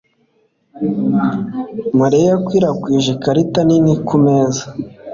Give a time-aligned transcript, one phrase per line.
[1.99, 4.63] Mariya yakwirakwije ikarita nini kumeza